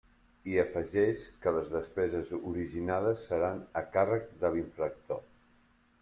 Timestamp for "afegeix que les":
0.61-1.67